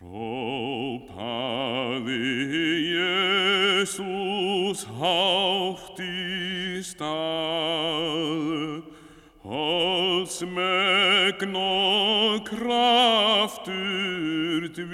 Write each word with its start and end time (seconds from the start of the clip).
Hrópaði 0.00 1.12
Jésús 2.96 4.88
hátt 4.96 6.00
í 6.00 6.80
stað, 6.80 8.80
Hóðsmegn 9.44 11.52
og 11.52 12.48
kraftur 12.48 14.72
dvínar. 14.72 14.88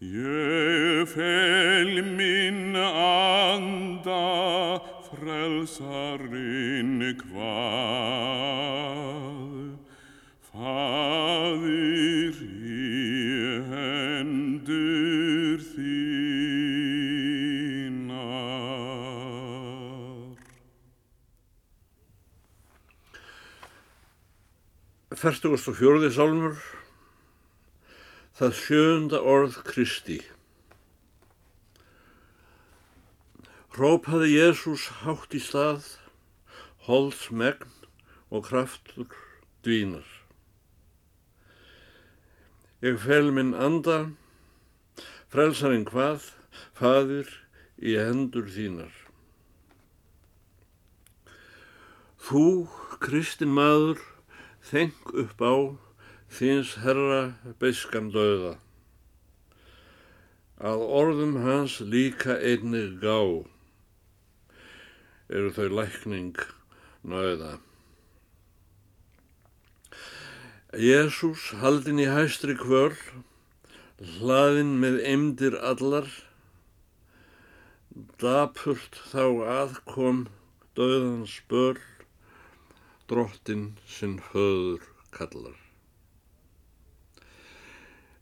Ég 0.00 1.04
fel 1.12 2.00
minn 2.16 2.72
anda 2.72 4.80
frelsarinn 5.10 7.02
hvað, 7.20 8.35
Fertugast 25.26 25.66
og 25.66 25.74
fjóruði 25.74 26.12
sálmur, 26.14 26.58
það 28.38 28.52
sjönda 28.60 29.18
orð 29.26 29.56
Kristi. 29.66 30.20
Rópaði 33.74 34.36
Jésús 34.36 34.84
hátt 35.00 35.34
í 35.34 35.42
stað, 35.42 35.90
holds 36.86 37.26
megn 37.34 37.74
og 38.30 38.46
kraftur 38.46 39.10
dvínar. 39.66 40.06
Ég 42.86 43.02
fel 43.02 43.34
minn 43.34 43.56
anda, 43.58 44.00
frelsarinn 45.34 45.88
hvað, 45.90 46.30
fadir 46.78 47.34
í 47.82 47.98
hendur 47.98 48.46
þínar. 48.46 48.94
Þú, 52.30 52.68
kristin 53.02 53.58
maður, 53.58 54.12
þeng 54.66 55.10
upp 55.22 55.42
á 55.42 55.54
þins 56.38 56.72
herra 56.82 57.20
beiskan 57.60 58.10
döða. 58.14 58.56
Að 60.56 60.82
orðum 60.98 61.36
hans 61.44 61.78
líka 61.84 62.38
einnig 62.40 62.96
gá, 63.02 63.44
eru 65.28 65.52
þau 65.52 65.68
lækning 65.78 66.40
nöða. 67.06 67.56
Jésús 70.76 71.52
haldin 71.60 72.00
í 72.02 72.08
hæstri 72.10 72.56
kvöl, 72.58 72.96
hlaðin 74.18 74.74
með 74.82 74.98
eimdir 75.08 75.54
allar, 75.60 76.08
dapurt 78.20 78.98
þá 79.12 79.22
aðkom 79.60 80.26
döðans 80.76 81.38
böl, 81.48 81.78
drottin 83.10 83.76
sinn 83.86 84.18
höður 84.32 84.82
kallar. 85.14 85.56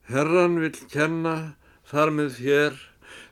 Herran 0.04 0.58
vil 0.60 0.74
kenna 0.92 1.36
þar 1.88 2.12
með 2.12 2.34
þér 2.38 2.82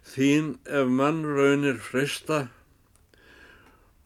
þín 0.08 0.54
ef 0.64 0.88
mann 1.00 1.20
raunir 1.26 1.76
freysta, 1.84 2.46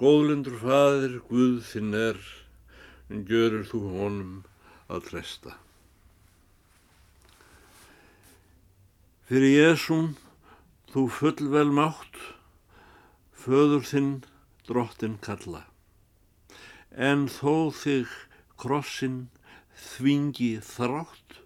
góðlundur 0.02 0.58
faðir 0.60 1.20
Guð 1.28 1.60
þinn 1.70 1.94
er, 1.98 2.18
en 3.10 3.22
görur 3.28 3.64
þú 3.70 3.82
honum 3.94 4.34
að 4.90 5.06
treysta. 5.10 5.54
Fyrir 9.26 9.54
Jésum 9.54 10.12
þú 10.92 11.06
fullvel 11.10 11.70
mátt, 11.74 12.18
föður 13.34 13.86
þinn 13.86 14.12
drottin 14.66 15.16
kalla, 15.22 15.64
en 16.96 17.26
þó 17.28 17.68
þig 17.76 18.08
krossin 18.56 19.26
þvingi 19.76 20.56
þrátt, 20.64 21.40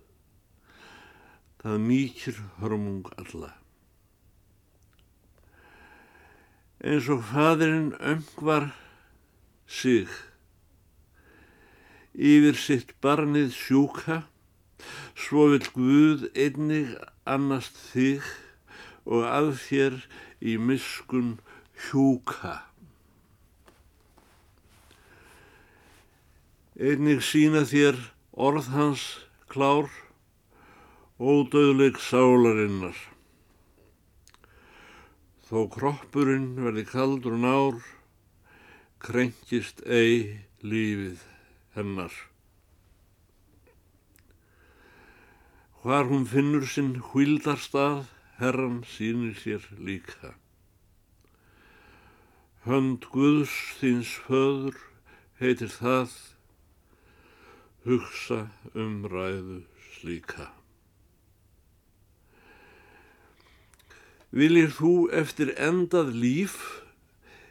það 1.59 1.83
mýkir 1.89 2.39
hörmung 2.61 3.11
alla. 3.19 3.51
Eins 6.81 7.11
og 7.13 7.27
fadirinn 7.33 7.93
öngvar 7.99 8.71
sig, 9.67 10.07
yfir 12.15 12.57
sitt 12.57 12.95
barnið 13.03 13.51
sjúka, 13.59 14.23
svo 15.19 15.51
vil 15.51 15.67
Guð 15.75 16.25
einnig 16.33 16.95
annast 17.29 17.77
þig 17.91 18.25
og 19.05 19.27
að 19.27 19.53
þér 19.67 20.01
í 20.41 20.57
miskun 20.63 21.39
hjúka. 21.91 22.70
Einnig 26.79 27.25
sína 27.27 27.65
þér 27.67 27.97
orð 28.31 28.71
hans 28.71 29.03
klár, 29.51 29.91
ódöðleik 31.19 31.99
sálarinnar. 31.99 32.95
Þó 35.51 35.67
kroppurinn 35.75 36.55
verði 36.63 36.85
kaldur 36.87 37.35
nár, 37.43 37.81
krenkist 39.03 39.83
ei 39.83 40.47
lífið 40.63 41.25
hennar. 41.75 42.15
Hvar 45.83 46.07
hún 46.07 46.27
finnur 46.29 46.69
sinn 46.71 47.01
hvildarstað, 47.11 48.05
herran 48.39 48.85
sínir 48.87 49.35
sér 49.41 49.65
líka. 49.75 50.37
Hönd 52.63 53.07
Guðs 53.11 53.55
þins 53.81 54.13
föður 54.27 54.77
heitir 55.41 55.73
það, 55.73 56.13
hugsa 57.91 58.45
um 58.79 59.03
ræðu 59.11 59.65
slíka. 59.97 60.47
Viljir 64.31 64.71
þú 64.71 64.93
eftir 65.11 65.51
endað 65.59 66.13
líf, 66.15 66.55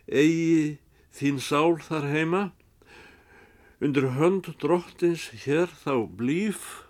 eigi 0.07 0.77
þín 1.11 1.41
sál 1.43 1.75
þar 1.83 2.07
heima, 2.07 2.43
undir 3.83 4.07
hönd 4.15 4.47
drottins 4.63 5.27
hér 5.43 5.67
þá 5.83 6.07
blíf, 6.07 6.85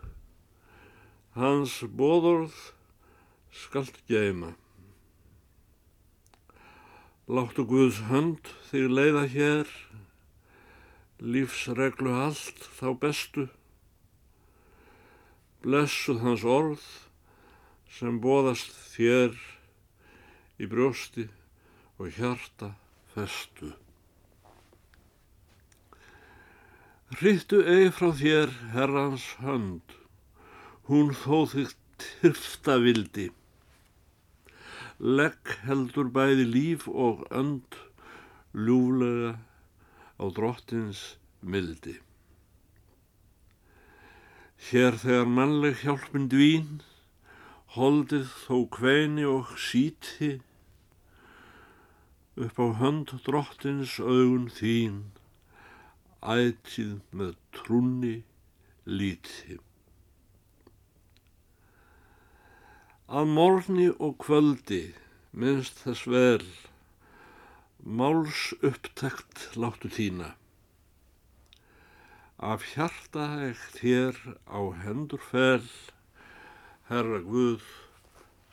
hans 1.34 1.80
bóðorð 1.90 2.54
skalt 3.50 3.98
geima. 4.06 4.54
Láttu 7.26 7.66
Guðs 7.66 8.04
hönd 8.14 8.54
þig 8.70 8.94
leiða 8.94 9.26
hér, 9.34 9.74
lífsreglu 11.20 12.14
allt 12.16 12.64
þá 12.80 12.88
bestu, 13.00 13.48
blessuð 15.64 16.22
hans 16.24 16.46
orð 16.48 16.86
sem 17.92 18.22
bóðast 18.24 18.72
þér 18.94 19.36
í 20.60 20.70
brjósti 20.72 21.28
og 22.00 22.16
hjarta 22.16 22.72
festu. 23.14 23.74
Rittu 27.20 27.60
eigi 27.66 27.92
frá 27.98 28.14
þér 28.16 28.56
herrans 28.76 29.26
hönd, 29.42 29.98
hún 30.88 31.12
þó 31.18 31.44
þig 31.52 31.76
tyrfta 32.00 32.78
vildi. 32.80 33.28
Legg 35.00 35.56
heldur 35.66 36.12
bæði 36.16 36.46
líf 36.48 36.88
og 36.88 37.26
önd 37.34 37.76
ljúlega 38.54 39.36
á 40.20 40.26
drottins 40.36 41.16
mildi. 41.42 41.96
Hér 44.70 44.98
þegar 45.00 45.30
mannleg 45.32 45.80
hjálpin 45.86 46.28
dvín, 46.32 46.82
holdið 47.80 48.28
þó 48.44 48.58
kveini 48.76 49.24
og 49.24 49.56
síti, 49.56 50.34
upp 52.36 52.60
á 52.60 52.68
hönd 52.82 53.16
drottins 53.24 53.96
augun 54.04 54.50
þín, 54.52 55.00
ætið 56.20 57.00
með 57.16 57.36
trúni 57.56 58.16
líti. 58.84 59.60
Að 63.10 63.32
morgni 63.38 63.88
og 63.96 64.20
kvöldi 64.22 64.84
minnst 65.32 65.80
þess 65.86 66.04
vel, 66.12 66.44
máls 67.90 68.54
upptekt 68.62 69.50
láttu 69.58 69.90
þína. 69.90 70.36
Af 72.38 72.62
hjarta 72.76 73.26
ekt 73.50 73.80
þér 73.82 74.20
á 74.46 74.60
hendur 74.84 75.24
fel, 75.32 75.66
Herra 76.86 77.24
Guð, 77.26 77.66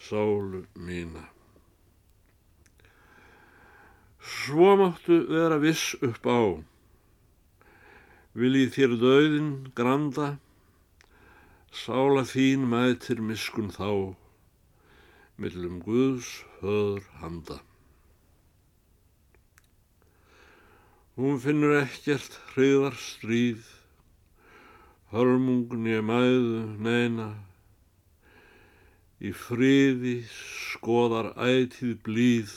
sálu 0.00 0.64
mína. 0.72 1.26
Svo 4.24 4.72
máttu 4.80 5.20
vera 5.28 5.60
viss 5.60 5.92
upp 6.00 6.24
á, 6.24 6.40
Viljið 8.36 8.72
þér 8.72 8.98
döðin 9.00 9.52
granda, 9.76 10.32
sála 11.72 12.24
þín 12.24 12.66
mætir 12.72 13.20
miskun 13.20 13.68
þá, 13.72 14.16
millum 15.40 15.80
Guðs 15.84 16.34
höður 16.60 17.08
handa. 17.20 17.62
Hún 21.16 21.38
finnur 21.40 21.78
ekkert 21.78 22.34
hriðar 22.50 22.92
stríð, 23.00 23.62
hörmungni 25.08 25.94
mæðu 26.04 26.58
neina, 26.84 27.28
í 29.24 29.30
friði 29.32 30.18
skoðar 30.28 31.30
ætið 31.40 31.94
blíð 32.04 32.52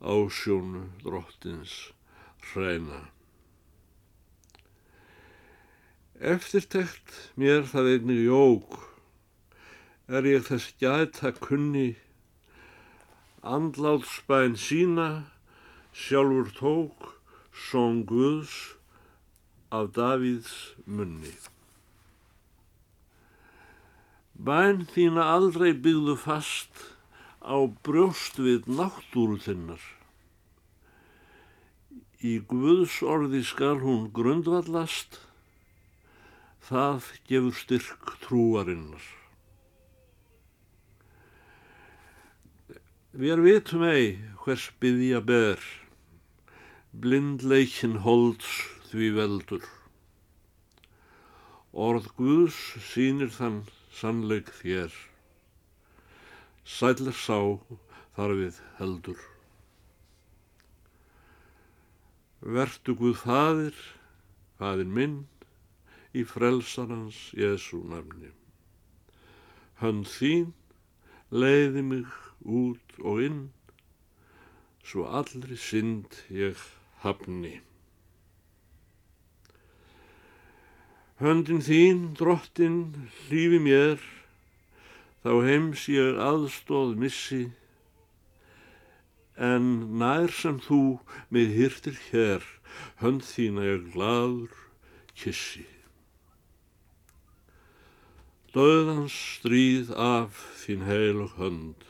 á 0.00 0.16
sjónu 0.32 0.86
drottins 1.02 1.74
hreina. 2.54 3.02
Eftirtekt 6.16 7.18
mér 7.36 7.68
það 7.68 7.90
einnig 7.90 8.22
jók, 8.30 8.78
er 10.08 10.30
ég 10.30 10.48
þess 10.48 10.72
gæta 10.80 11.34
kunni, 11.36 11.98
andlátsbæn 13.44 14.56
sína 14.56 15.10
sjálfur 15.92 16.56
tók 16.56 17.15
són 17.56 18.02
Guðs 18.08 18.54
af 19.72 19.92
Davíðs 19.96 20.52
munni. 20.84 21.32
Bæn 24.36 24.84
þína 24.92 25.24
aldrei 25.32 25.72
byggðu 25.72 26.16
fast 26.20 26.82
á 27.40 27.56
brjóst 27.86 28.36
við 28.42 28.68
náttúru 28.68 29.38
þinnar. 29.40 29.80
Í 32.20 32.38
Guðs 32.50 32.98
orði 33.04 33.40
skal 33.46 33.78
hún 33.80 34.10
grundvallast, 34.12 35.20
það 36.68 37.08
gefur 37.30 37.56
styrk 37.56 38.12
trúarinnar. 38.24 39.04
Við 43.16 43.40
vitum 43.46 43.84
ei 43.88 44.16
hvers 44.44 44.68
byggja 44.82 45.22
ber, 45.24 45.62
blindleikin 46.96 47.98
holds 48.04 48.48
því 48.88 49.08
veldur. 49.18 49.64
Orð 51.76 52.06
Guðs 52.16 52.56
sínir 52.88 53.28
þann 53.34 53.58
sannleik 53.92 54.48
þér, 54.62 54.94
sælir 56.64 57.16
sá 57.20 57.58
þar 58.16 58.32
við 58.38 58.60
heldur. 58.78 59.18
Vertu 62.56 62.94
Guð 62.96 63.18
fadir, 63.24 63.76
fadir 64.56 64.88
minn, 64.98 65.18
í 66.16 66.24
frelsarans 66.24 67.18
Jésu 67.36 67.82
nafni. 67.90 68.32
Hönd 69.82 70.08
þín 70.08 70.54
leiði 71.28 71.84
mig 71.84 72.16
út 72.40 72.96
og 73.04 73.20
inn, 73.26 73.44
svo 74.80 75.04
allri 75.20 75.60
synd 75.60 76.24
ég 76.32 76.56
hafni. 77.04 77.60
Höndin 81.16 81.62
þín, 81.64 82.00
drottin, 82.18 83.08
hlýfi 83.26 83.60
mér, 83.64 84.02
þá 85.24 85.30
heims 85.46 85.86
ég 85.88 86.18
aðstóð 86.20 86.92
missi, 87.00 87.46
en 89.36 89.96
nær 90.00 90.28
sem 90.32 90.58
þú 90.60 90.98
með 91.32 91.56
hýrtir 91.56 91.96
hér, 92.10 92.44
hönd 93.00 93.24
þín 93.24 93.62
að 93.62 93.70
ég 93.70 93.88
gladur 93.94 94.60
kissi. 95.16 95.64
Döðans 98.52 99.16
stríð 99.36 99.90
af 100.00 100.38
þín 100.62 100.86
heilug 100.88 101.34
hönd. 101.40 101.82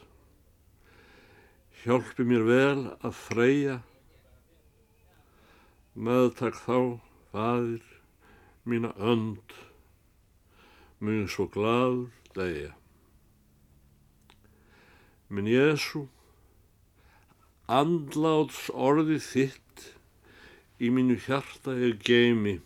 Hjálpi 1.83 2.27
mér 2.27 2.47
vel 2.47 2.81
að 3.07 3.13
freyja, 3.15 3.77
meðtak 5.97 6.59
þá, 6.61 7.01
fadir, 7.33 7.85
mína 8.69 8.93
önd, 9.01 9.55
mjög 11.01 11.31
svo 11.33 11.47
gladur 11.55 12.13
degja. 12.37 12.75
Minn 15.33 15.49
Jésu, 15.51 16.05
andláts 17.67 18.69
orði 18.71 19.19
þitt 19.25 19.89
í 20.79 20.93
mínu 20.93 21.17
hjarta 21.25 21.75
ég 21.81 22.05
geimi, 22.05 22.59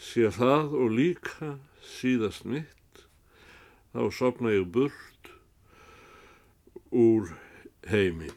sé 0.00 0.32
það 0.34 0.74
og 0.80 0.96
líka 0.96 1.54
síðast 1.92 2.48
mitt, 2.48 3.04
þá 3.92 4.08
sopna 4.16 4.56
ég 4.56 4.70
burt 4.72 5.34
úr 6.90 7.34
heimi. 7.92 8.32